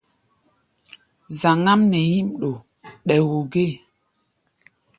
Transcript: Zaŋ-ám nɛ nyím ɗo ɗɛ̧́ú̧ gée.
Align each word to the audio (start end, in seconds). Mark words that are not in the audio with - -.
Zaŋ-ám 1.39 1.81
nɛ 1.91 1.99
nyím 2.09 2.27
ɗo 2.39 2.49
ɗɛ̧́ú̧ 3.07 3.41
gée. 3.51 3.73